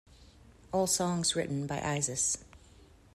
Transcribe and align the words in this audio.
All 0.71 0.87
songs 0.87 1.35
written 1.35 1.67
by 1.67 1.79
Isis. 1.79 2.39